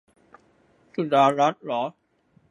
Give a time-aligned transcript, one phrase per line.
[0.95, 1.81] สุดารัตน์เหรอ